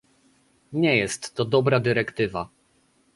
[0.73, 2.49] Nie jest to dobra dyrektywa